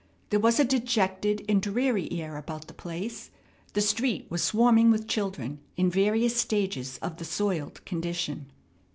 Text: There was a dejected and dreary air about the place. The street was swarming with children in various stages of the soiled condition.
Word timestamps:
There 0.31 0.39
was 0.39 0.59
a 0.59 0.63
dejected 0.65 1.45
and 1.47 1.61
dreary 1.61 2.11
air 2.11 2.35
about 2.35 2.65
the 2.65 2.73
place. 2.73 3.29
The 3.73 3.81
street 3.81 4.25
was 4.31 4.41
swarming 4.43 4.89
with 4.89 5.07
children 5.07 5.59
in 5.77 5.91
various 5.91 6.35
stages 6.35 6.97
of 7.03 7.17
the 7.17 7.25
soiled 7.25 7.85
condition. 7.85 8.47